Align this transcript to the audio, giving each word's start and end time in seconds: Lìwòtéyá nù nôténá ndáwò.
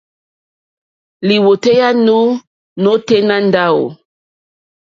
Lìwòtéyá 1.27 1.87
nù 2.05 2.17
nôténá 2.81 3.35
ndáwò. 3.47 3.85